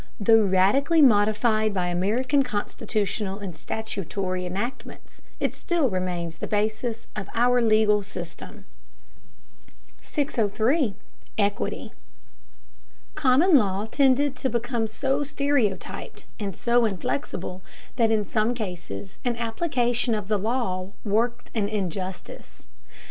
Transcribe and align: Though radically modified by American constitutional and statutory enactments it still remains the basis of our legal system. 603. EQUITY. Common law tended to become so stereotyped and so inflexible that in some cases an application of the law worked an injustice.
Though 0.19 0.41
radically 0.41 1.03
modified 1.03 1.75
by 1.75 1.89
American 1.89 2.41
constitutional 2.41 3.37
and 3.37 3.55
statutory 3.55 4.47
enactments 4.47 5.21
it 5.39 5.53
still 5.53 5.91
remains 5.91 6.39
the 6.39 6.47
basis 6.47 7.05
of 7.15 7.29
our 7.35 7.61
legal 7.61 8.01
system. 8.01 8.65
603. 10.01 10.95
EQUITY. 11.37 11.93
Common 13.13 13.55
law 13.55 13.85
tended 13.85 14.35
to 14.37 14.49
become 14.49 14.87
so 14.87 15.23
stereotyped 15.23 16.25
and 16.39 16.57
so 16.57 16.85
inflexible 16.85 17.61
that 17.97 18.09
in 18.09 18.25
some 18.25 18.55
cases 18.55 19.19
an 19.23 19.35
application 19.35 20.15
of 20.15 20.29
the 20.29 20.39
law 20.39 20.93
worked 21.05 21.51
an 21.53 21.69
injustice. 21.69 22.65